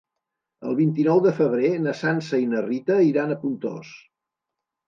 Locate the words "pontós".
3.47-3.93